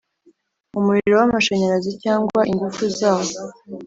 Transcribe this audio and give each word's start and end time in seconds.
umuriro 0.79 1.15
w 1.19 1.23
amashanyarazi 1.27 1.91
cyangwa 2.03 2.39
ingufu 2.51 2.83
zawo 2.97 3.31